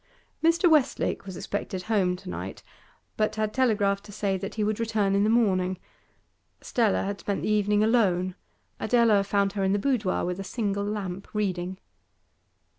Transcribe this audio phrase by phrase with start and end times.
[0.43, 0.67] Mr.
[0.67, 2.63] Westlake was expected home to night,
[3.17, 5.77] but had telegraphed to say that he would return in the morning.
[6.59, 8.33] Stella had spent the evening alone;
[8.79, 11.77] Adela found her in the boudoir with a single lamp, reading.